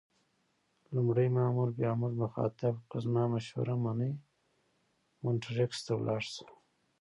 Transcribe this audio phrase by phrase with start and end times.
[0.93, 4.09] لومړي مامور بیا موږ مخاطب کړو: که زما مشوره منې
[5.21, 6.45] مونټریکس ته ولاړ شه.